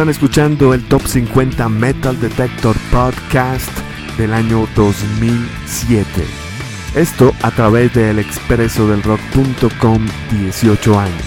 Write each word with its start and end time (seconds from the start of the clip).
Están 0.00 0.08
escuchando 0.08 0.72
el 0.72 0.82
Top 0.84 1.02
50 1.06 1.68
Metal 1.68 2.18
Detector 2.18 2.74
Podcast 2.90 3.68
del 4.16 4.32
año 4.32 4.66
2007. 4.74 6.08
Esto 6.94 7.34
a 7.42 7.50
través 7.50 7.92
del 7.92 8.18
expreso 8.18 8.88
del 8.88 9.02
rock.com 9.02 10.06
18 10.30 10.98
años. 10.98 11.22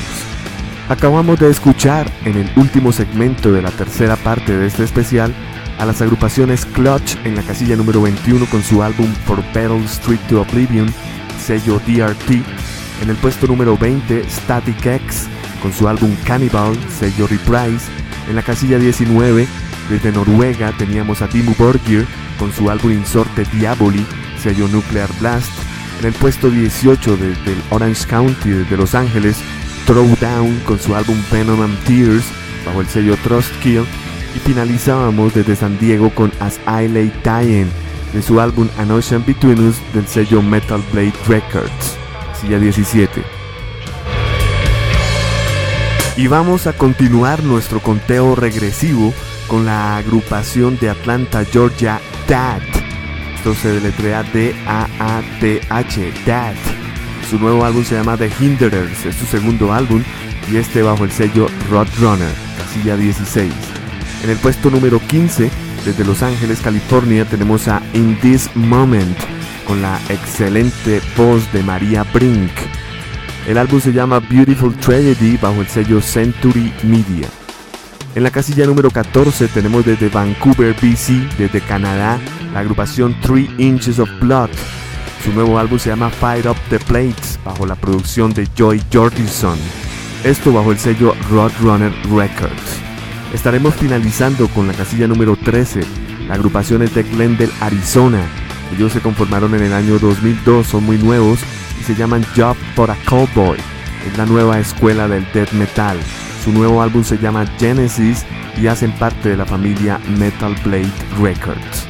Acabamos 0.89 1.39
de 1.39 1.51
escuchar 1.51 2.11
en 2.25 2.35
el 2.35 2.49
último 2.55 2.91
segmento 2.91 3.51
de 3.51 3.61
la 3.61 3.69
tercera 3.69 4.15
parte 4.15 4.57
de 4.57 4.65
este 4.65 4.83
especial 4.83 5.31
a 5.77 5.85
las 5.85 6.01
agrupaciones 6.01 6.65
Clutch 6.65 7.15
en 7.25 7.35
la 7.35 7.43
casilla 7.43 7.75
número 7.75 8.01
21 8.01 8.47
con 8.47 8.63
su 8.63 8.81
álbum 8.81 9.05
For 9.27 9.43
Battle 9.53 9.85
Street 9.85 10.21
to 10.27 10.41
Oblivion, 10.41 10.91
sello 11.39 11.79
DRT. 11.85 12.41
En 13.03 13.09
el 13.11 13.17
puesto 13.17 13.45
número 13.45 13.77
20 13.77 14.27
Static 14.27 14.83
X 14.83 15.27
con 15.61 15.71
su 15.71 15.87
álbum 15.87 16.15
Cannibal, 16.25 16.75
sello 16.89 17.27
Reprise. 17.27 18.02
En 18.27 18.35
la 18.35 18.41
casilla 18.41 18.79
19 18.79 19.47
desde 19.89 20.11
Noruega 20.11 20.71
teníamos 20.77 21.21
a 21.21 21.27
Dimmu 21.27 21.55
Borgir 21.57 22.05
con 22.39 22.51
su 22.53 22.69
álbum 22.69 22.91
Insorte 22.91 23.45
Diaboli, 23.53 24.05
sello 24.41 24.67
Nuclear 24.67 25.09
Blast. 25.19 25.51
En 25.99 26.07
el 26.07 26.13
puesto 26.13 26.49
18 26.49 27.17
desde 27.17 27.55
Orange 27.69 28.05
County 28.07 28.49
desde 28.49 28.77
Los 28.77 28.95
Ángeles 28.95 29.37
Throwdown 29.85 30.59
con 30.65 30.79
su 30.79 30.95
álbum 30.95 31.17
Venom 31.31 31.61
and 31.61 31.77
Tears 31.83 32.25
bajo 32.65 32.81
el 32.81 32.87
sello 32.87 33.17
Trust 33.23 33.51
Kill 33.61 33.85
y 34.35 34.39
finalizábamos 34.39 35.33
desde 35.33 35.55
San 35.55 35.77
Diego 35.79 36.09
con 36.09 36.31
As 36.39 36.59
I 36.67 36.87
Lay 36.87 37.11
Dying 37.23 37.67
de 38.13 38.21
su 38.21 38.39
álbum 38.39 38.69
An 38.77 38.91
Ocean 38.91 39.23
Between 39.25 39.59
Us 39.67 39.77
del 39.93 40.07
sello 40.07 40.41
Metal 40.41 40.81
Blade 40.91 41.13
Records, 41.27 41.97
silla 42.39 42.59
17. 42.59 43.32
Y 46.15 46.27
vamos 46.27 46.67
a 46.67 46.73
continuar 46.73 47.43
nuestro 47.43 47.79
conteo 47.79 48.35
regresivo 48.35 49.11
con 49.47 49.65
la 49.65 49.97
agrupación 49.97 50.77
de 50.77 50.91
Atlanta, 50.91 51.43
Georgia, 51.43 51.99
DAT. 52.27 52.61
Esto 53.35 53.55
se 53.55 53.69
deletrea 53.69 54.21
D-A-A-T-H, 54.21 56.13
DAT. 56.25 56.55
Su 57.29 57.39
nuevo 57.39 57.65
álbum 57.65 57.83
se 57.83 57.95
llama 57.95 58.15
The 58.15 58.29
Hinderers, 58.39 59.07
es 59.07 59.15
su 59.15 59.25
segundo 59.25 59.73
álbum 59.73 60.03
y 60.51 60.57
este 60.57 60.83
bajo 60.83 61.03
el 61.03 61.11
sello 61.11 61.47
Roadrunner, 61.71 62.33
casilla 62.59 62.95
16. 62.95 63.51
En 64.23 64.29
el 64.29 64.37
puesto 64.37 64.69
número 64.69 64.99
15, 64.99 65.49
desde 65.83 66.05
Los 66.05 66.21
Ángeles, 66.21 66.61
California, 66.61 67.25
tenemos 67.25 67.67
a 67.67 67.81
In 67.93 68.19
This 68.21 68.51
Moment 68.55 69.17
con 69.65 69.81
la 69.81 69.99
excelente 70.09 71.01
voz 71.17 71.51
de 71.51 71.63
María 71.63 72.03
Brink. 72.03 72.51
El 73.47 73.57
álbum 73.57 73.81
se 73.81 73.91
llama 73.91 74.21
Beautiful 74.21 74.73
Tragedy 74.77 75.35
bajo 75.35 75.59
el 75.59 75.67
sello 75.67 76.01
Century 76.01 76.71
Media. 76.83 77.27
En 78.15 78.23
la 78.23 78.31
casilla 78.31 78.65
número 78.65 78.89
14 78.89 79.49
tenemos 79.49 79.85
desde 79.85 80.07
Vancouver, 80.07 80.73
BC, 80.73 81.37
desde 81.37 81.59
Canadá, 81.59 82.19
la 82.53 82.61
agrupación 82.61 83.19
Three 83.19 83.53
Inches 83.57 83.99
of 83.99 84.09
Blood. 84.21 84.49
Su 85.25 85.33
nuevo 85.33 85.59
álbum 85.59 85.77
se 85.77 85.89
llama 85.89 86.09
Fire 86.09 86.47
Up 86.47 86.55
the 86.69 86.79
Plates, 86.79 87.37
bajo 87.43 87.65
la 87.65 87.75
producción 87.75 88.33
de 88.33 88.47
Joy 88.55 88.81
Jordison. 88.93 89.57
Esto 90.23 90.53
bajo 90.53 90.71
el 90.71 90.79
sello 90.79 91.13
Roadrunner 91.29 91.91
Records. 92.09 92.79
Estaremos 93.33 93.75
finalizando 93.75 94.47
con 94.47 94.67
la 94.67 94.73
casilla 94.73 95.07
número 95.07 95.35
13. 95.35 95.81
La 96.29 96.35
agrupación 96.35 96.81
es 96.81 96.95
de 96.95 97.03
Glendale, 97.03 97.51
Arizona. 97.59 98.21
Ellos 98.73 98.93
se 98.93 99.01
conformaron 99.01 99.53
en 99.53 99.63
el 99.63 99.73
año 99.73 99.99
2002, 99.99 100.65
son 100.65 100.85
muy 100.85 100.97
nuevos 100.97 101.39
se 101.83 101.95
llaman 101.95 102.25
Job 102.35 102.55
for 102.75 102.89
a 102.89 102.95
Cowboy. 103.05 103.57
Es 104.07 104.17
la 104.17 104.25
nueva 104.25 104.59
escuela 104.59 105.07
del 105.07 105.25
death 105.33 105.51
metal. 105.51 105.97
Su 106.43 106.51
nuevo 106.51 106.81
álbum 106.81 107.03
se 107.03 107.17
llama 107.17 107.45
Genesis 107.59 108.25
y 108.57 108.67
hacen 108.67 108.91
parte 108.93 109.29
de 109.29 109.37
la 109.37 109.45
familia 109.45 109.99
Metal 110.17 110.55
Blade 110.63 110.91
Records. 111.21 111.85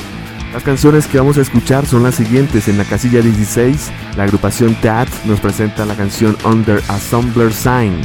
Las 0.53 0.63
canciones 0.63 1.07
que 1.07 1.17
vamos 1.17 1.37
a 1.37 1.41
escuchar 1.41 1.85
son 1.85 2.03
las 2.03 2.15
siguientes. 2.15 2.67
En 2.67 2.77
la 2.77 2.85
casilla 2.85 3.21
16, 3.21 3.91
la 4.17 4.23
agrupación 4.23 4.75
That 4.81 5.07
nos 5.25 5.39
presenta 5.39 5.85
la 5.85 5.95
canción 5.95 6.37
Under 6.45 6.81
a 6.89 6.99
Sombler 6.99 7.51
Sign. 7.51 7.99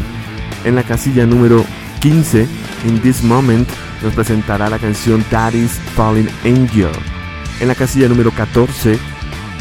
En 0.65 0.75
la 0.75 0.83
casilla 0.83 1.27
número 1.27 1.65
15, 2.01 2.49
In 2.87 3.01
This 3.01 3.23
Moment, 3.23 3.69
nos 4.03 4.15
presentará 4.15 4.71
la 4.71 4.79
canción 4.79 5.25
Daddy's 5.31 5.73
Falling 5.95 6.29
Angel. 6.45 6.93
En 7.61 7.69
la 7.69 7.75
casilla 7.75 8.09
número 8.09 8.31
14, 8.31 8.99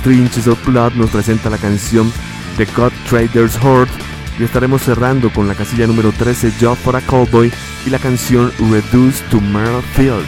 Three 0.08 0.20
Inches 0.20 0.48
of 0.48 0.66
Blood 0.66 0.94
nos 0.94 1.10
presenta 1.10 1.50
la 1.50 1.58
canción 1.58 2.14
The 2.56 2.64
God 2.78 2.94
Trader's 3.10 3.58
Horde. 3.62 3.92
Y 4.40 4.44
estaremos 4.44 4.84
cerrando 4.84 5.30
con 5.34 5.50
la 5.50 5.54
casilla 5.54 5.86
número 5.86 6.14
13, 6.14 6.54
Job 6.62 6.78
for 6.78 6.96
a 6.96 7.02
Cowboy, 7.02 7.52
y 7.86 7.90
la 7.90 8.00
canción 8.00 8.50
Reduced 8.58 9.28
to 9.30 9.42
Merle 9.42 9.82
Field 9.96 10.26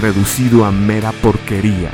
reducido 0.00 0.64
a 0.64 0.70
mera 0.70 1.10
porquería. 1.10 1.90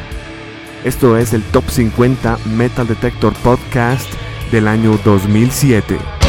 Esto 0.84 1.16
es 1.16 1.32
el 1.32 1.42
Top 1.42 1.70
50 1.70 2.36
Metal 2.54 2.86
Detector 2.86 3.32
Podcast 3.42 4.12
del 4.50 4.68
año 4.68 5.00
2007. 5.02 6.21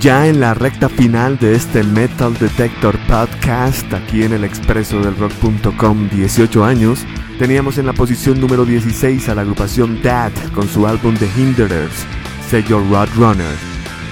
Ya 0.00 0.26
en 0.26 0.40
la 0.40 0.54
recta 0.54 0.88
final 0.88 1.38
de 1.38 1.54
este 1.54 1.82
Metal 1.82 2.32
Detector 2.38 2.98
Podcast, 3.06 3.92
aquí 3.92 4.22
en 4.22 4.32
el 4.32 4.44
expreso 4.44 4.98
del 5.00 5.14
rock.com 5.16 6.08
18 6.08 6.64
años, 6.64 7.04
teníamos 7.38 7.76
en 7.76 7.84
la 7.84 7.92
posición 7.92 8.40
número 8.40 8.64
16 8.64 9.28
a 9.28 9.34
la 9.34 9.42
agrupación 9.42 10.00
Dad 10.02 10.32
con 10.54 10.66
su 10.68 10.86
álbum 10.86 11.14
The 11.16 11.28
Hinderers, 11.36 12.06
sello 12.48 12.80
Roadrunner. 12.90 13.54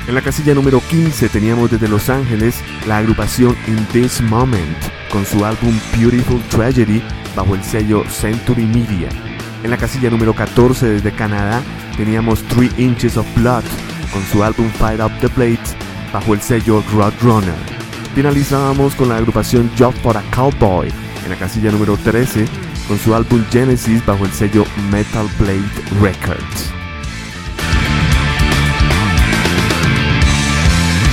En 0.06 0.14
la 0.14 0.20
casilla 0.20 0.52
número 0.52 0.82
15 0.90 1.30
teníamos 1.30 1.70
desde 1.70 1.88
Los 1.88 2.10
Ángeles 2.10 2.62
la 2.86 2.98
agrupación 2.98 3.56
In 3.66 3.86
This 3.86 4.20
Moment 4.20 4.76
con 5.10 5.24
su 5.24 5.42
álbum 5.42 5.72
Beautiful 5.96 6.42
Tragedy 6.50 7.02
bajo 7.34 7.54
el 7.54 7.64
sello 7.64 8.04
Century 8.10 8.66
Media. 8.66 9.08
En 9.62 9.70
la 9.70 9.78
casilla 9.78 10.10
número 10.10 10.34
14 10.34 10.86
desde 10.86 11.12
Canadá 11.12 11.62
teníamos 11.96 12.42
3 12.42 12.78
Inches 12.78 13.16
of 13.16 13.26
Blood 13.36 13.64
con 14.12 14.22
su 14.24 14.42
álbum 14.42 14.68
Fight 14.70 15.00
Up 15.00 15.12
the 15.20 15.28
Blades 15.28 15.76
bajo 16.12 16.34
el 16.34 16.40
sello 16.40 16.82
Roadrunner. 16.92 17.54
Finalizábamos 18.14 18.94
con 18.94 19.08
la 19.08 19.16
agrupación 19.16 19.70
Job 19.78 19.94
for 20.02 20.16
a 20.16 20.22
Cowboy 20.34 20.88
en 21.24 21.30
la 21.30 21.36
casilla 21.36 21.70
número 21.70 21.96
13 21.96 22.46
con 22.86 22.98
su 22.98 23.14
álbum 23.14 23.44
Genesis 23.50 24.04
bajo 24.04 24.24
el 24.24 24.32
sello 24.32 24.64
Metal 24.90 25.28
Blade 25.38 25.70
Records. 26.00 26.72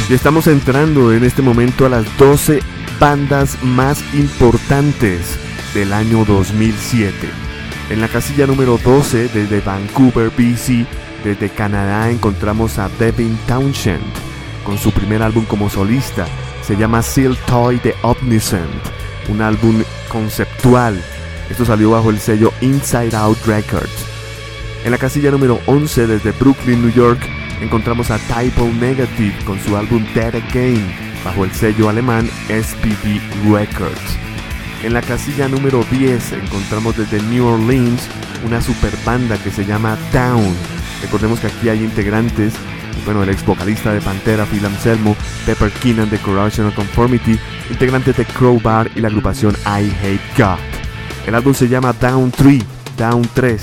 Y 0.10 0.13
estamos 0.13 0.47
entrando 0.47 1.12
en 1.13 1.23
este 1.23 1.41
momento 1.41 1.86
a 1.86 1.89
las 1.89 2.05
12 2.17 2.62
bandas 2.99 3.62
más 3.63 4.03
importantes 4.13 5.38
del 5.73 5.91
año 5.93 6.23
2007. 6.25 7.27
En 7.89 8.01
la 8.01 8.08
casilla 8.08 8.47
número 8.47 8.77
12 8.77 9.29
desde 9.29 9.62
Vancouver, 9.62 10.29
BC, 10.29 10.86
desde 11.25 11.49
Canadá 11.49 12.11
encontramos 12.11 12.77
a 12.77 12.88
Devin 12.99 13.35
Townshend 13.47 14.13
con 14.63 14.77
su 14.77 14.91
primer 14.91 15.23
álbum 15.23 15.43
como 15.45 15.71
solista. 15.71 16.27
Se 16.61 16.77
llama 16.77 17.01
Seal 17.01 17.35
Toy 17.47 17.79
The 17.79 17.95
Omniscient, 18.03 18.69
un 19.29 19.41
álbum 19.41 19.83
conceptual. 20.07 21.03
Esto 21.49 21.65
salió 21.65 21.91
bajo 21.91 22.11
el 22.11 22.19
sello 22.19 22.53
Inside 22.61 23.15
Out 23.15 23.39
Records. 23.47 24.05
En 24.83 24.91
la 24.91 24.99
casilla 24.99 25.31
número 25.31 25.59
11 25.65 26.05
desde 26.05 26.31
Brooklyn, 26.31 26.83
New 26.83 26.93
York, 26.93 27.19
encontramos 27.59 28.11
a 28.11 28.19
Typo 28.19 28.65
Negative 28.79 29.35
con 29.45 29.59
su 29.59 29.75
álbum 29.75 30.05
Dead 30.13 30.35
Again 30.35 30.95
bajo 31.23 31.43
el 31.43 31.51
sello 31.53 31.89
alemán 31.89 32.29
SPB 32.49 33.51
Records. 33.51 34.17
En 34.83 34.93
la 34.93 35.01
casilla 35.01 35.47
número 35.47 35.83
10 35.89 36.33
encontramos 36.33 36.95
desde 36.97 37.19
New 37.23 37.47
Orleans 37.47 38.07
una 38.45 38.61
super 38.61 38.95
banda 39.03 39.39
que 39.39 39.49
se 39.49 39.65
llama 39.65 39.97
Down 40.13 40.55
Recordemos 41.01 41.39
que 41.39 41.47
aquí 41.47 41.69
hay 41.69 41.84
integrantes, 41.84 42.53
bueno, 43.05 43.23
el 43.23 43.29
ex 43.29 43.45
vocalista 43.45 43.93
de 43.93 44.01
Pantera, 44.01 44.45
Phil 44.45 44.65
Anselmo, 44.65 45.15
Pepper 45.45 45.71
Keenan 45.71 46.10
de 46.10 46.17
Corruption 46.19 46.71
Conformity, 46.71 47.38
integrantes 47.69 48.17
de 48.17 48.25
Crowbar 48.25 48.89
y 48.95 49.01
la 49.01 49.10
agrupación 49.10 49.55
I 49.65 49.91
Hate 50.01 50.19
God. 50.38 50.60
El 51.27 51.36
álbum 51.36 51.53
se 51.53 51.67
llama 51.67 51.93
Down 51.93 52.31
3, 52.31 52.63
Down 52.97 53.27
3, 53.34 53.62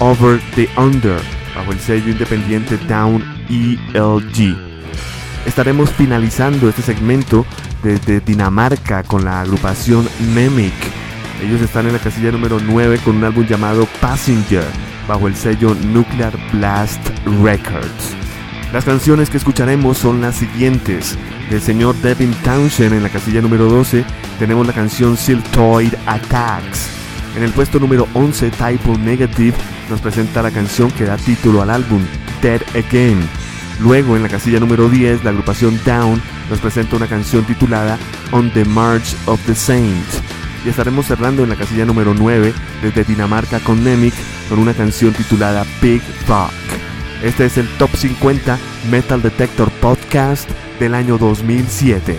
Over 0.00 0.40
the 0.54 0.68
Under, 0.76 1.20
bajo 1.54 1.72
el 1.72 1.80
sello 1.80 2.10
independiente 2.10 2.76
Down 2.88 3.24
ELG. 3.48 4.56
Estaremos 5.46 5.90
finalizando 5.90 6.68
este 6.68 6.82
segmento 6.82 7.46
desde 7.82 8.20
Dinamarca 8.20 9.04
con 9.04 9.24
la 9.24 9.42
agrupación 9.42 10.08
Memic. 10.34 10.74
Ellos 11.42 11.60
están 11.60 11.86
en 11.86 11.92
la 11.92 11.98
casilla 11.98 12.32
número 12.32 12.58
9 12.58 12.98
con 13.04 13.16
un 13.16 13.24
álbum 13.24 13.46
llamado 13.46 13.86
Passenger 14.00 14.64
bajo 15.06 15.28
el 15.28 15.36
sello 15.36 15.74
Nuclear 15.74 16.32
Blast 16.52 17.00
Records. 17.42 18.14
Las 18.72 18.84
canciones 18.84 19.30
que 19.30 19.36
escucharemos 19.36 19.98
son 19.98 20.20
las 20.20 20.36
siguientes. 20.36 21.16
Del 21.50 21.62
señor 21.62 21.94
Devin 21.96 22.32
Townshend 22.42 22.94
en 22.94 23.02
la 23.02 23.08
casilla 23.08 23.40
número 23.40 23.66
12 23.66 24.04
tenemos 24.38 24.66
la 24.66 24.72
canción 24.72 25.16
Siltoid 25.16 25.94
Attacks. 26.06 26.88
En 27.36 27.42
el 27.42 27.52
puesto 27.52 27.78
número 27.78 28.08
11 28.14 28.50
Typo 28.50 28.98
Negative 28.98 29.56
nos 29.88 30.00
presenta 30.00 30.42
la 30.42 30.50
canción 30.50 30.90
que 30.90 31.04
da 31.04 31.16
título 31.16 31.62
al 31.62 31.70
álbum 31.70 32.02
Dead 32.42 32.60
Again. 32.74 33.20
Luego 33.80 34.16
en 34.16 34.22
la 34.22 34.28
casilla 34.28 34.58
número 34.58 34.88
10 34.88 35.22
la 35.22 35.30
agrupación 35.30 35.78
Down 35.84 36.20
nos 36.50 36.58
presenta 36.60 36.96
una 36.96 37.06
canción 37.06 37.44
titulada 37.44 37.98
On 38.32 38.50
the 38.50 38.64
March 38.64 39.14
of 39.26 39.40
the 39.46 39.54
Saints 39.54 40.22
y 40.66 40.68
estaremos 40.68 41.06
cerrando 41.06 41.44
en 41.44 41.48
la 41.48 41.56
casilla 41.56 41.84
número 41.84 42.12
9 42.12 42.52
desde 42.82 43.04
Dinamarca 43.04 43.60
con 43.60 43.84
Nemic 43.84 44.14
con 44.48 44.58
una 44.58 44.74
canción 44.74 45.12
titulada 45.12 45.64
Big 45.80 46.02
Fuck. 46.26 46.50
Este 47.22 47.46
es 47.46 47.56
el 47.56 47.68
Top 47.78 47.94
50 47.94 48.58
Metal 48.90 49.22
Detector 49.22 49.70
Podcast 49.70 50.50
del 50.80 50.94
año 50.94 51.18
2007. 51.18 52.18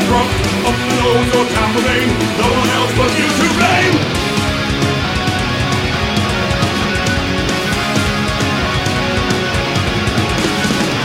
knows 0.00 1.26
your 1.34 1.44
tambourine. 1.52 2.12
No 2.40 2.48
one 2.48 2.70
else 2.78 2.92
but 2.96 3.10
you 3.18 3.28
to 3.28 3.46
blame. 3.58 3.96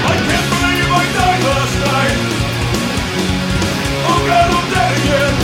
I 0.07 0.15
can't 0.27 0.47
believe 0.53 0.89
I 1.01 1.05
died 1.17 1.41
last 1.51 1.75
night. 1.87 2.19
Oh 4.09 4.19
God, 4.27 4.49
I'm 4.55 4.67
dead 4.73 4.91
again. 4.99 5.35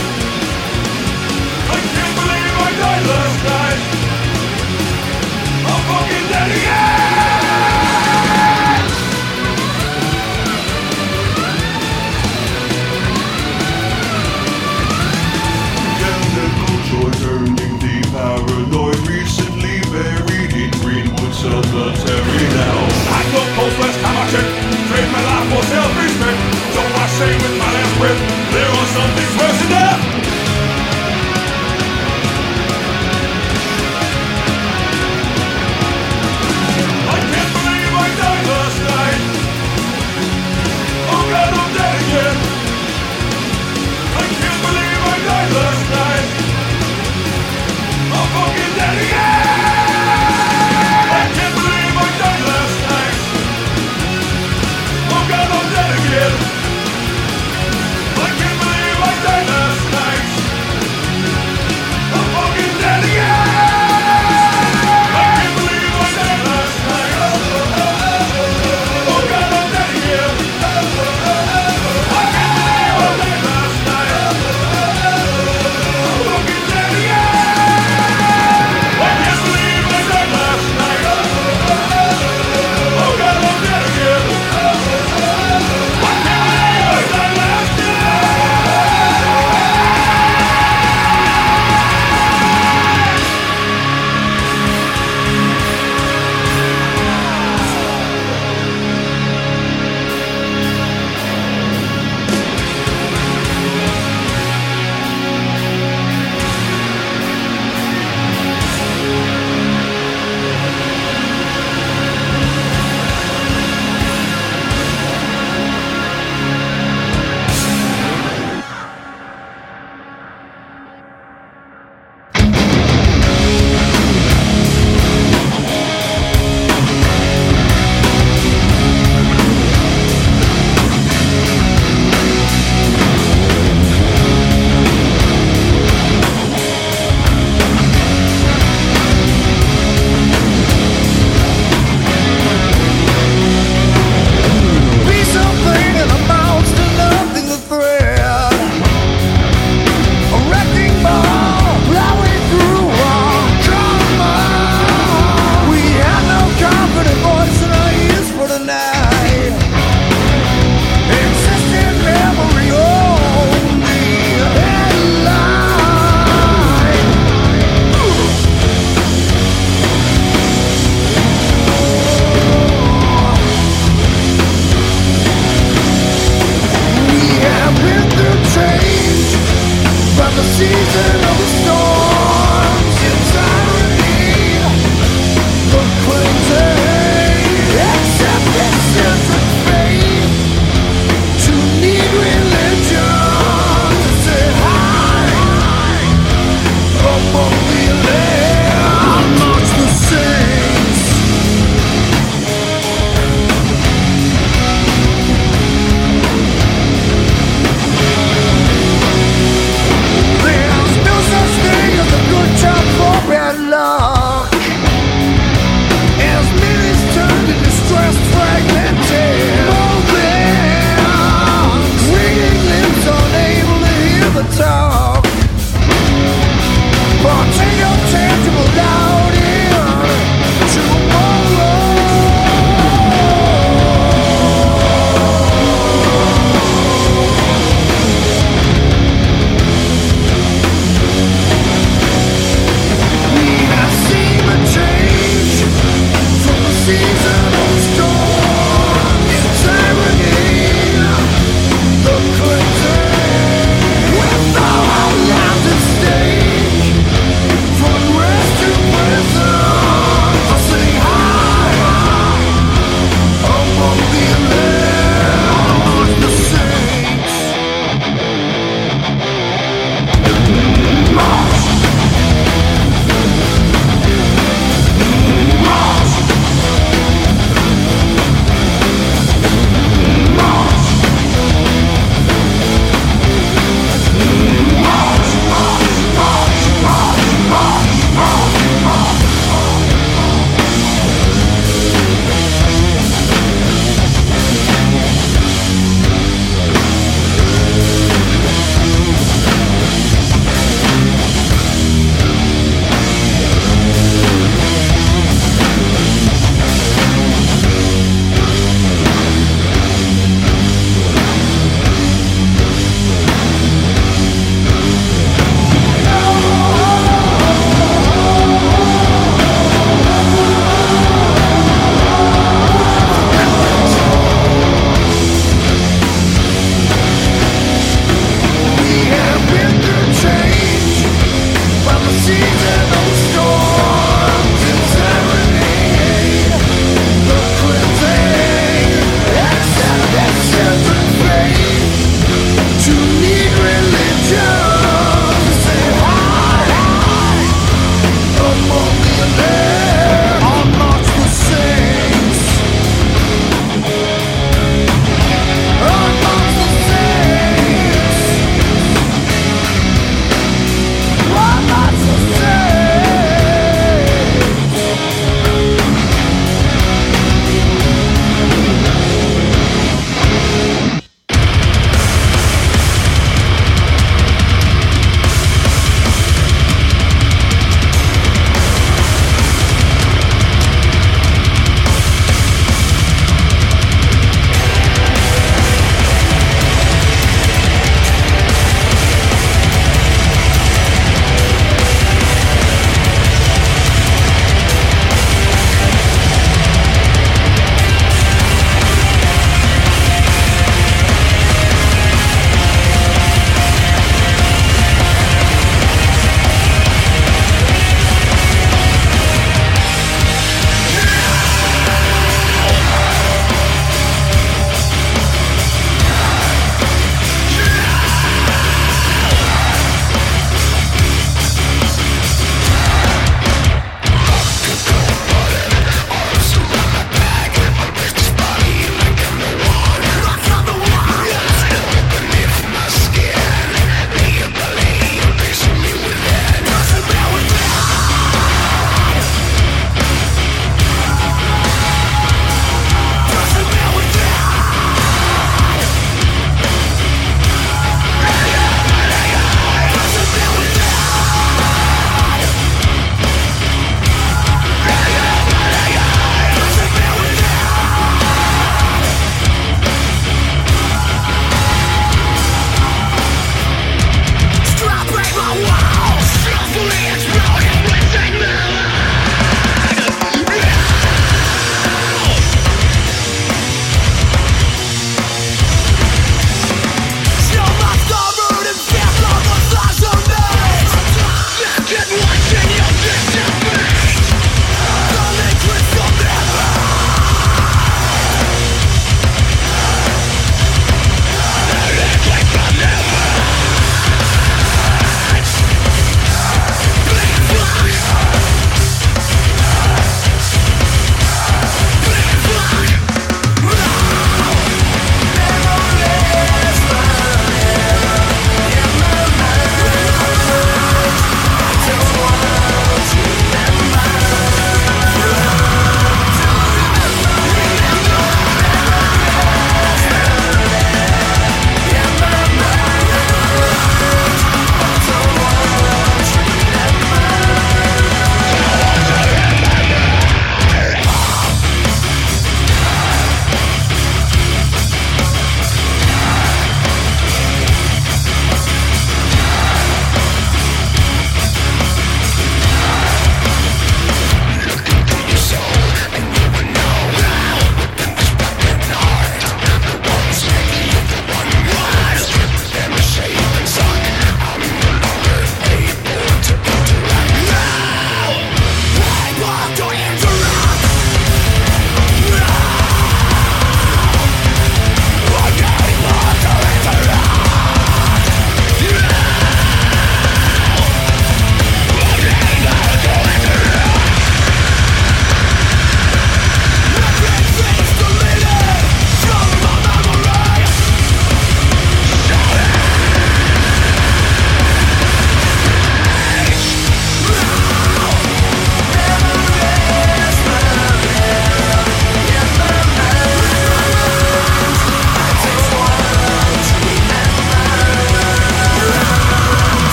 I 1.74 1.78
can't 1.92 2.14
believe 2.20 2.54
I 2.66 2.70
died 2.82 3.04
last 3.12 3.38
night. 3.52 3.80
I'm 5.68 5.80
fucking 5.88 6.26
dead 6.32 6.50
again. 6.56 6.83
I 22.06 23.20
got 23.32 23.48
post 23.56 23.78
last 23.80 23.98
time 24.00 24.16
I 24.16 24.26
checked. 24.28 24.52
Trade 24.88 25.10
my 25.10 25.22
life 25.24 25.46
for 25.52 25.62
self-respect. 25.72 26.38
So 26.74 26.80
I 26.80 27.06
say 27.16 27.32
with 27.32 27.56
my 27.56 27.70
last 27.72 27.92
breath, 27.98 28.20
there 28.52 28.68
are 28.68 28.88
some 28.92 29.10
things 29.16 29.34
worse 29.40 29.58
than 29.60 29.70
that. 29.70 29.93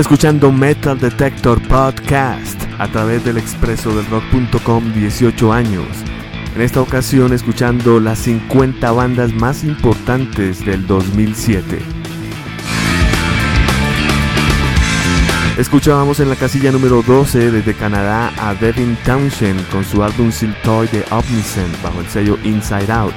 Escuchando 0.00 0.50
Metal 0.50 0.98
Detector 0.98 1.60
Podcast 1.68 2.60
a 2.78 2.88
través 2.88 3.22
del 3.22 3.36
expreso 3.36 3.94
del 3.94 4.06
rock.com 4.06 4.92
18 4.94 5.52
años. 5.52 5.86
En 6.54 6.62
esta 6.62 6.80
ocasión 6.80 7.34
escuchando 7.34 8.00
las 8.00 8.20
50 8.20 8.90
bandas 8.92 9.32
más 9.34 9.62
importantes 9.62 10.64
del 10.64 10.86
2007. 10.86 11.80
Escuchábamos 15.58 16.20
en 16.20 16.30
la 16.30 16.36
casilla 16.36 16.72
número 16.72 17.02
12 17.02 17.50
desde 17.50 17.74
Canadá 17.74 18.32
a 18.38 18.54
Devin 18.54 18.96
Townshend 19.04 19.68
con 19.68 19.84
su 19.84 20.02
álbum 20.02 20.32
Siltoy 20.32 20.88
de 20.88 21.04
Omniscient 21.10 21.82
bajo 21.82 22.00
el 22.00 22.08
sello 22.08 22.38
Inside 22.44 22.90
Out. 22.90 23.14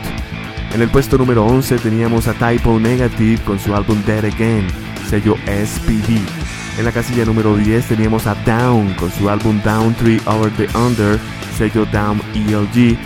En 0.74 0.82
el 0.82 0.90
puesto 0.90 1.18
número 1.18 1.46
11 1.46 1.78
teníamos 1.78 2.28
a 2.28 2.34
Typo 2.34 2.78
Negative 2.78 3.42
con 3.46 3.58
su 3.60 3.74
álbum 3.74 4.04
Dead 4.06 4.26
Again, 4.26 4.68
sello 5.10 5.38
SPD. 5.46 6.43
En 6.76 6.86
la 6.86 6.92
casilla 6.92 7.24
número 7.24 7.56
10 7.56 7.86
teníamos 7.86 8.26
a 8.26 8.34
Down 8.34 8.96
con 8.96 9.12
su 9.12 9.30
álbum 9.30 9.62
Down 9.62 9.94
3 9.94 10.26
Over 10.26 10.52
the 10.54 10.68
Under, 10.76 11.20
sello 11.56 11.86
Down 11.86 12.20
ELG. 12.34 12.76
Y 12.76 12.98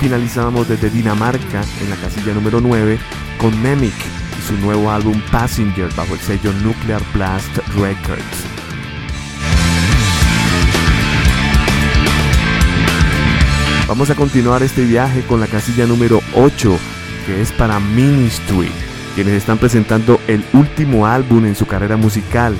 finalizábamos 0.00 0.68
desde 0.68 0.90
Dinamarca 0.90 1.62
en 1.80 1.90
la 1.90 1.96
casilla 1.96 2.34
número 2.34 2.60
9 2.60 2.98
con 3.38 3.62
Memic 3.62 3.94
y 4.36 4.42
su 4.48 4.56
nuevo 4.58 4.90
álbum 4.90 5.20
Passenger 5.30 5.88
bajo 5.94 6.14
el 6.14 6.20
sello 6.20 6.52
Nuclear 6.64 7.00
Blast 7.14 7.58
Records. 7.76 8.52
Vamos 13.86 14.10
a 14.10 14.16
continuar 14.16 14.64
este 14.64 14.84
viaje 14.84 15.22
con 15.22 15.38
la 15.38 15.46
casilla 15.46 15.86
número 15.86 16.20
8, 16.34 16.76
que 17.26 17.40
es 17.40 17.52
para 17.52 17.78
Ministry, 17.78 18.68
quienes 19.14 19.34
están 19.34 19.58
presentando 19.58 20.20
el 20.26 20.44
último 20.54 21.06
álbum 21.06 21.46
en 21.46 21.54
su 21.54 21.66
carrera 21.66 21.96
musical. 21.96 22.56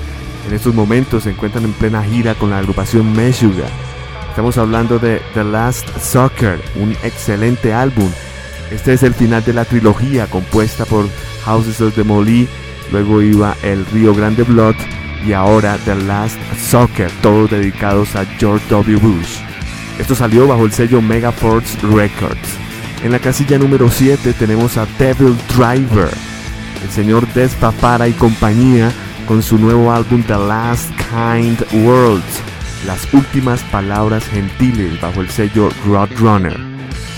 En 0.47 0.53
estos 0.53 0.73
momentos 0.73 1.23
se 1.23 1.29
encuentran 1.29 1.63
en 1.63 1.73
plena 1.73 2.03
gira 2.03 2.35
con 2.35 2.49
la 2.49 2.57
agrupación 2.57 3.13
Meshuga. 3.13 3.65
Estamos 4.29 4.57
hablando 4.57 4.99
de 4.99 5.21
The 5.33 5.43
Last 5.43 5.87
Soccer, 5.99 6.59
un 6.75 6.91
excelente 7.03 7.73
álbum. 7.73 8.09
Este 8.71 8.93
es 8.93 9.03
el 9.03 9.13
final 9.13 9.43
de 9.45 9.53
la 9.53 9.63
trilogía 9.63 10.25
compuesta 10.27 10.85
por 10.85 11.07
Houses 11.45 11.79
of 11.81 11.95
the 11.95 12.03
Molly, 12.03 12.47
luego 12.91 13.21
iba 13.21 13.55
El 13.61 13.85
Río 13.85 14.13
Grande 14.13 14.43
Blood 14.43 14.75
y 15.25 15.33
ahora 15.33 15.77
The 15.85 15.95
Last 15.95 16.37
Soccer, 16.59 17.09
todos 17.21 17.51
dedicados 17.51 18.15
a 18.15 18.25
George 18.25 18.65
W. 18.69 18.97
Bush. 18.97 19.37
Esto 19.99 20.15
salió 20.15 20.47
bajo 20.47 20.65
el 20.65 20.73
sello 20.73 21.01
Megaforce 21.01 21.77
Records. 21.87 22.57
En 23.03 23.11
la 23.11 23.19
casilla 23.19 23.57
número 23.57 23.89
7 23.89 24.33
tenemos 24.33 24.77
a 24.77 24.87
Devil 24.97 25.37
Driver, 25.55 26.09
el 26.83 26.89
señor 26.89 27.27
Despapara 27.33 28.07
y 28.07 28.13
compañía 28.13 28.91
con 29.27 29.41
su 29.43 29.57
nuevo 29.57 29.91
álbum 29.91 30.23
The 30.23 30.37
Last 30.37 30.89
Kind 31.09 31.61
World, 31.85 32.23
las 32.85 33.13
últimas 33.13 33.61
palabras 33.63 34.25
gentiles 34.25 34.99
bajo 35.01 35.21
el 35.21 35.29
sello 35.29 35.69
Roadrunner. 35.85 36.57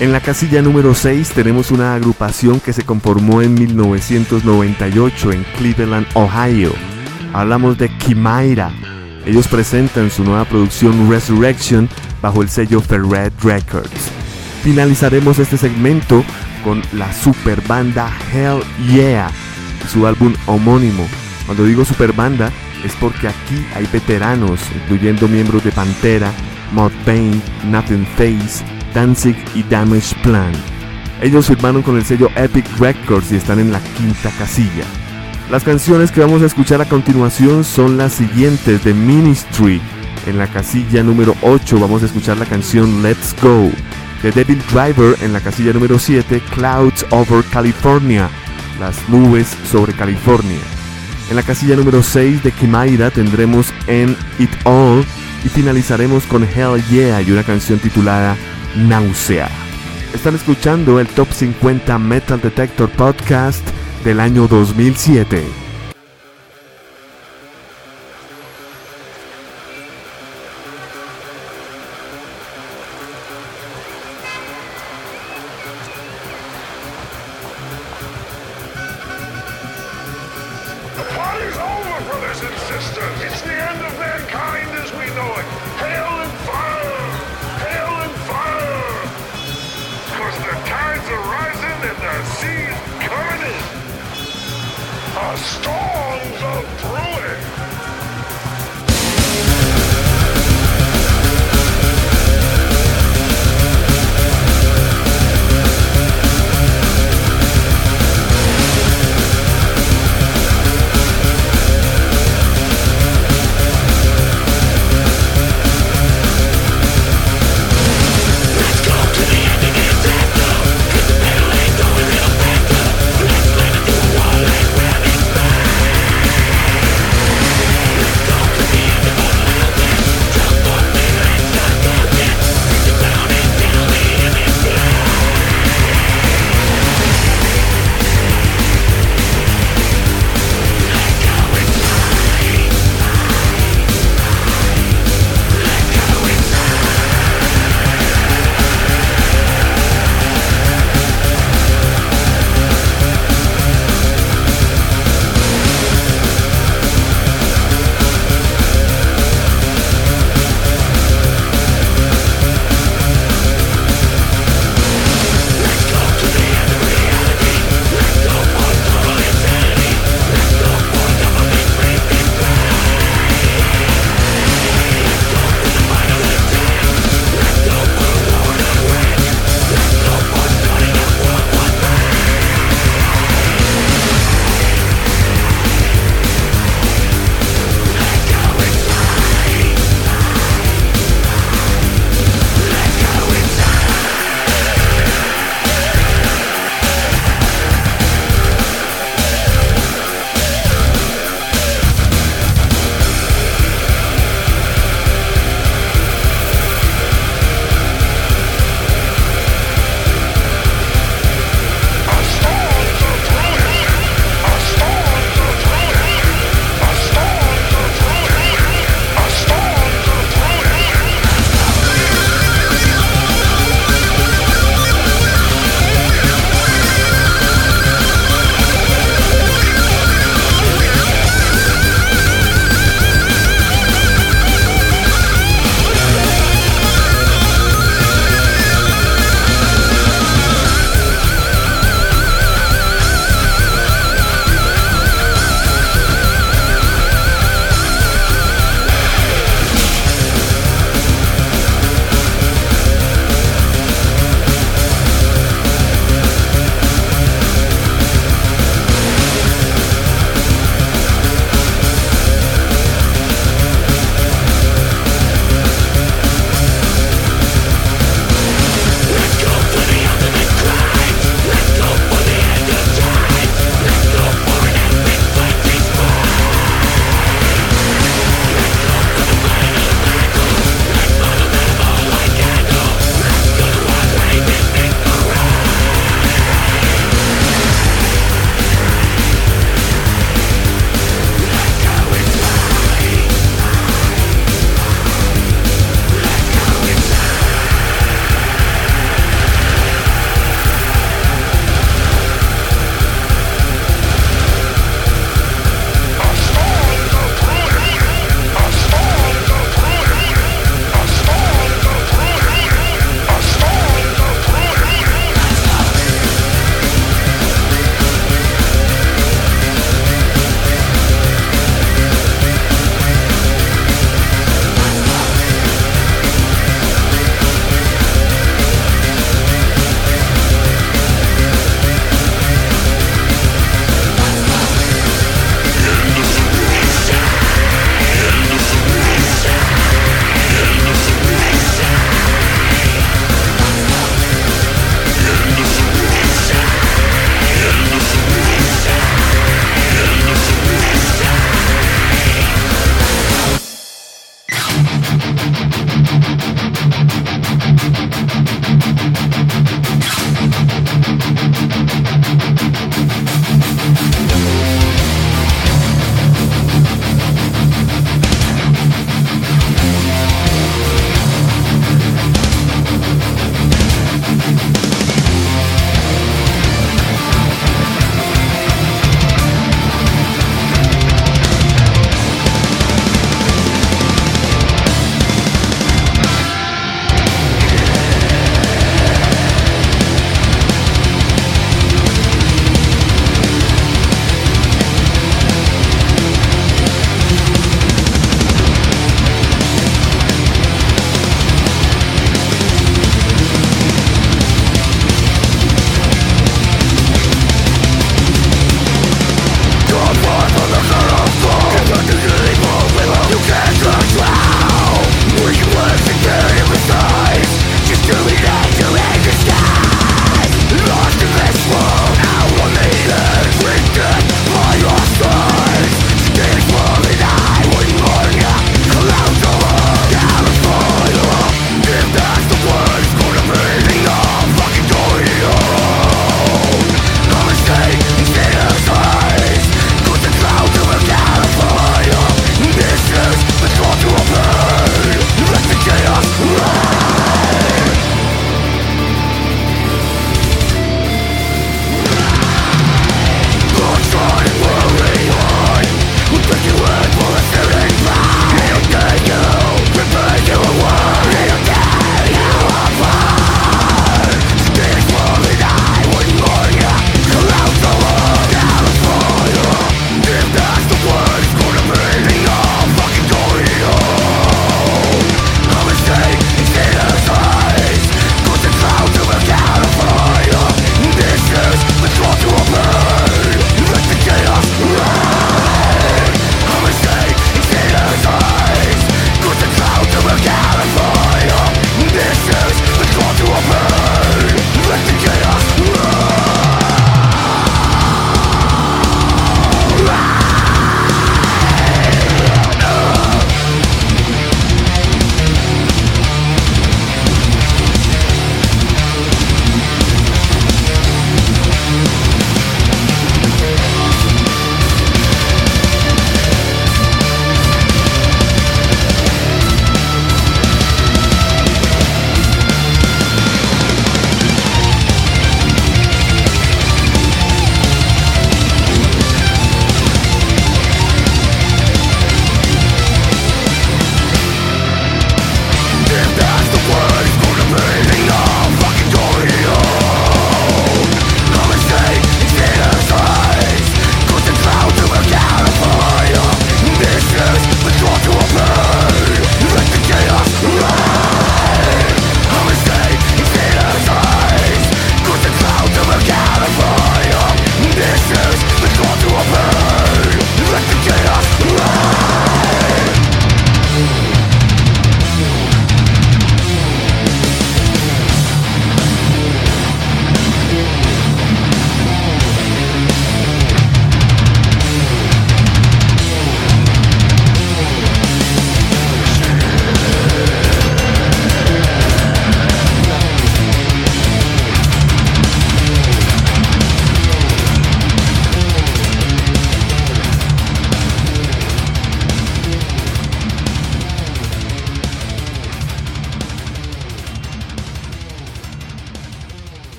En 0.00 0.12
la 0.12 0.20
casilla 0.20 0.62
número 0.62 0.94
6 0.94 1.30
tenemos 1.30 1.70
una 1.70 1.94
agrupación 1.94 2.60
que 2.60 2.72
se 2.72 2.84
conformó 2.84 3.42
en 3.42 3.54
1998 3.54 5.32
en 5.32 5.44
Cleveland, 5.56 6.06
Ohio. 6.14 6.72
Hablamos 7.32 7.78
de 7.78 7.88
Kimaira. 7.98 8.70
Ellos 9.24 9.46
presentan 9.48 10.10
su 10.10 10.24
nueva 10.24 10.44
producción 10.44 11.08
Resurrection 11.10 11.88
bajo 12.20 12.42
el 12.42 12.48
sello 12.48 12.80
Ferret 12.80 13.32
Records. 13.42 14.10
Finalizaremos 14.62 15.38
este 15.38 15.56
segmento 15.56 16.24
con 16.64 16.82
la 16.92 17.12
super 17.12 17.60
banda 17.66 18.10
Hell 18.32 18.62
Yeah 18.92 19.30
su 19.88 20.06
álbum 20.06 20.34
homónimo. 20.46 21.06
Cuando 21.46 21.64
digo 21.64 21.84
super 21.84 22.12
banda 22.12 22.50
es 22.84 22.92
porque 22.96 23.28
aquí 23.28 23.64
hay 23.74 23.86
veteranos, 23.92 24.60
incluyendo 24.74 25.28
miembros 25.28 25.64
de 25.64 25.72
Pantera, 25.72 26.32
Mudvayne, 26.72 27.40
Nothing 27.64 28.06
Face, 28.16 28.64
Danzig 28.94 29.36
y 29.54 29.62
Damage 29.64 30.14
Plan. 30.22 30.52
Ellos 31.20 31.46
firmaron 31.46 31.82
con 31.82 31.96
el 31.96 32.04
sello 32.04 32.30
Epic 32.34 32.66
Records 32.78 33.30
y 33.30 33.36
están 33.36 33.60
en 33.60 33.72
la 33.72 33.80
quinta 33.80 34.30
casilla. 34.38 34.84
Las 35.50 35.64
canciones 35.64 36.10
que 36.10 36.20
vamos 36.20 36.42
a 36.42 36.46
escuchar 36.46 36.80
a 36.80 36.88
continuación 36.88 37.62
son 37.62 37.96
las 37.96 38.14
siguientes 38.14 38.82
de 38.84 38.94
Ministry. 38.94 39.80
En 40.26 40.38
la 40.38 40.46
casilla 40.46 41.02
número 41.02 41.36
8 41.42 41.78
vamos 41.78 42.02
a 42.02 42.06
escuchar 42.06 42.38
la 42.38 42.46
canción 42.46 43.02
Let's 43.02 43.36
Go. 43.40 43.70
De 44.22 44.32
Devil 44.32 44.62
Driver 44.72 45.16
en 45.20 45.32
la 45.32 45.40
casilla 45.40 45.72
número 45.72 45.98
7 45.98 46.40
Clouds 46.54 47.06
Over 47.10 47.44
California. 47.44 48.28
Las 48.80 49.08
nubes 49.08 49.48
sobre 49.70 49.92
California. 49.92 50.81
En 51.32 51.36
la 51.36 51.42
casilla 51.42 51.76
número 51.76 52.02
6 52.02 52.42
de 52.42 52.52
Kimaira 52.52 53.10
tendremos 53.10 53.72
En 53.86 54.14
It 54.38 54.50
All 54.64 55.02
y 55.42 55.48
finalizaremos 55.48 56.24
con 56.24 56.44
Hell 56.44 56.84
Yeah 56.90 57.22
y 57.22 57.30
una 57.30 57.42
canción 57.42 57.78
titulada 57.78 58.36
Náusea. 58.76 59.48
Están 60.12 60.34
escuchando 60.34 61.00
el 61.00 61.06
Top 61.08 61.32
50 61.32 61.98
Metal 61.98 62.38
Detector 62.38 62.90
Podcast 62.90 63.66
del 64.04 64.20
año 64.20 64.46
2007. 64.46 65.61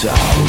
So 0.00 0.39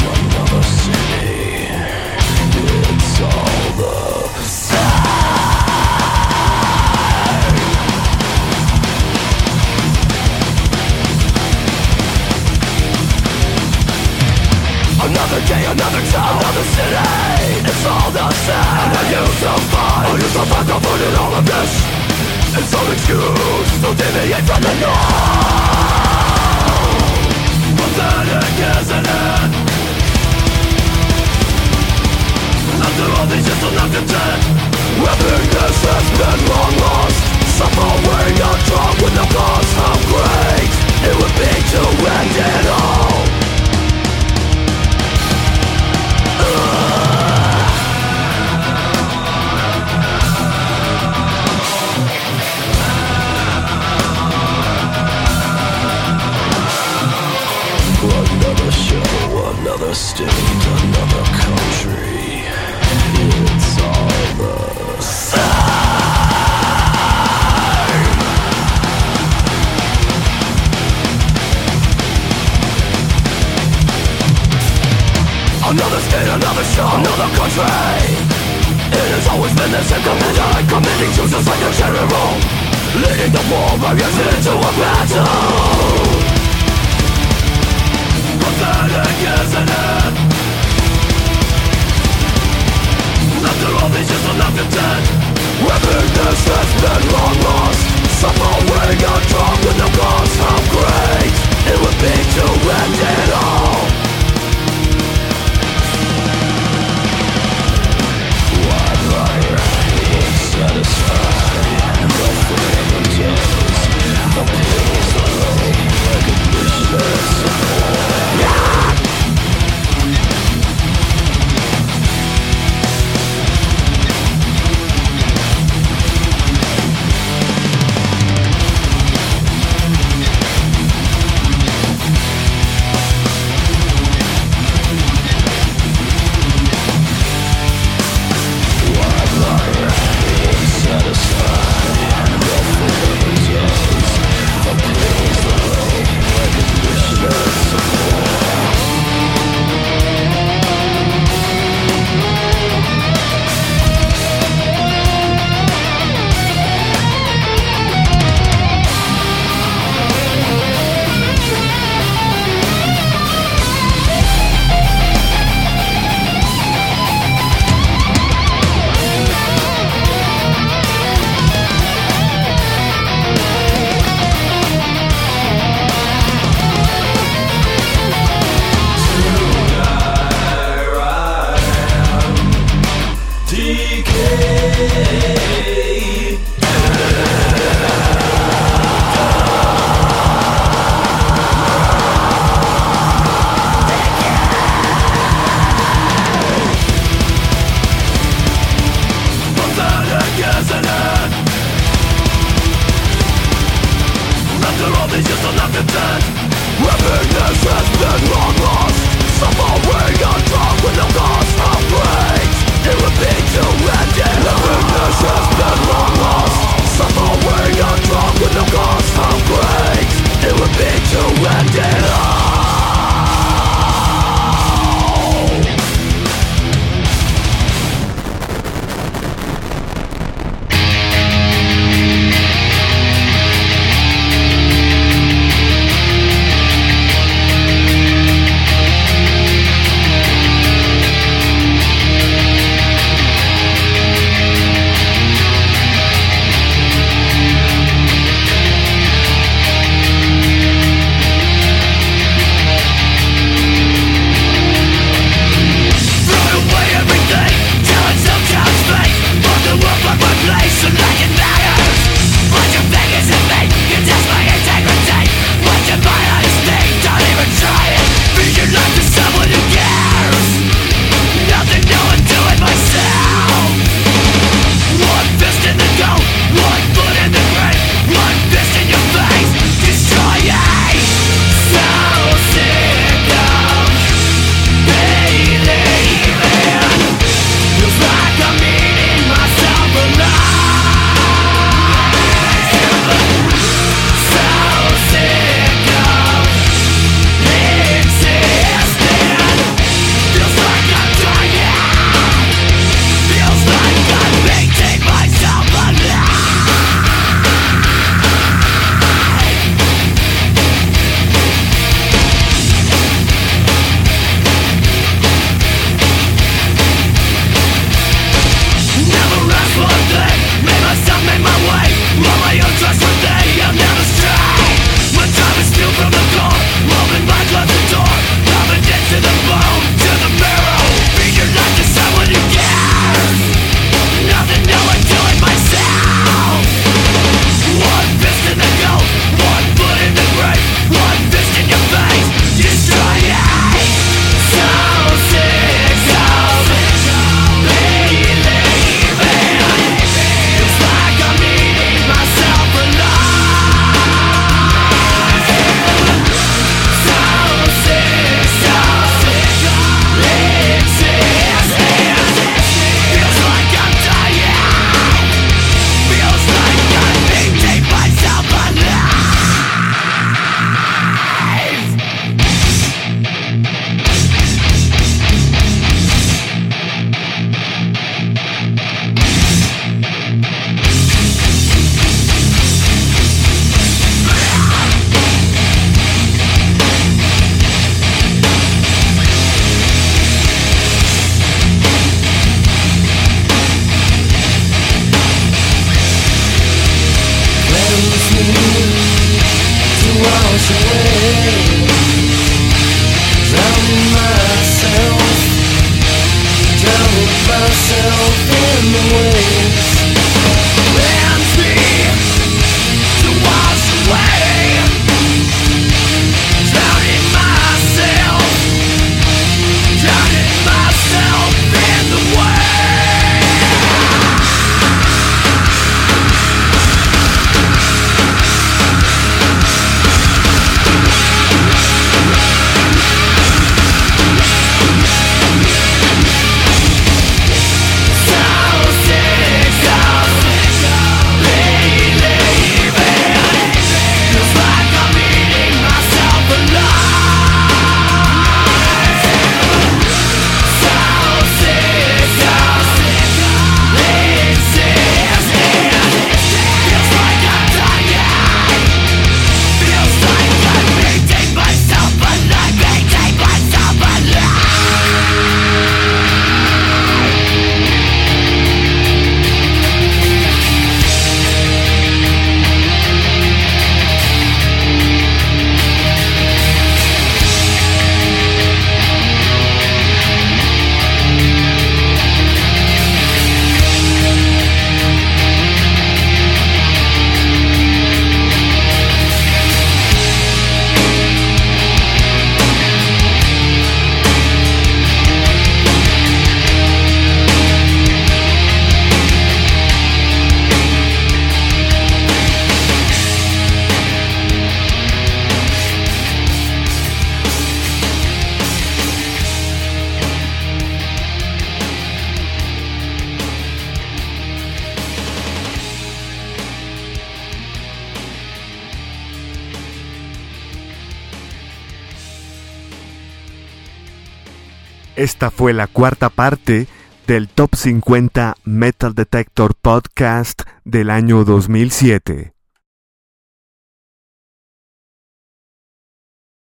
Esta 525.42 525.50
fue 525.50 525.72
la 525.72 525.88
cuarta 525.88 526.28
parte 526.28 526.86
del 527.26 527.48
Top 527.48 527.74
50 527.74 528.54
Metal 528.62 529.12
Detector 529.12 529.74
Podcast 529.74 530.62
del 530.84 531.10
año 531.10 531.42
2007. 531.42 532.52